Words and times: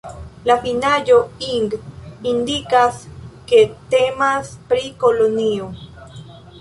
La 0.51 0.53
finaĵo 0.61 1.17
-ing 1.47 1.75
indikas 2.31 3.03
ke 3.53 3.61
temas 3.93 4.51
pri 4.73 4.83
kolonio. 5.05 5.69